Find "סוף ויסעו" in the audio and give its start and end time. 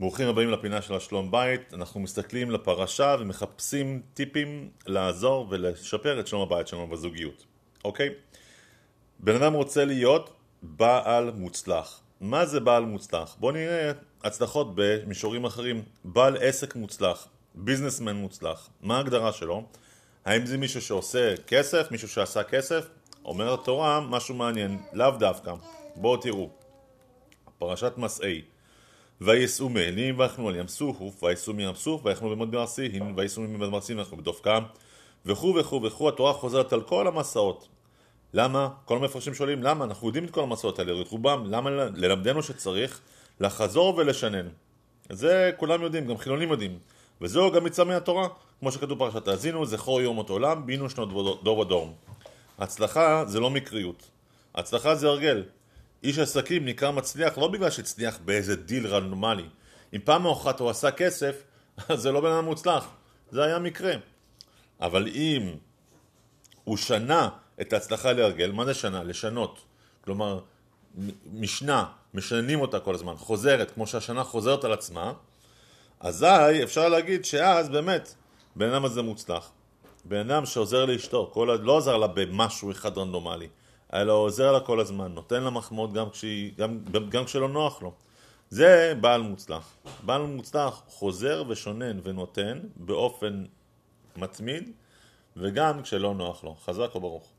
30.68-31.54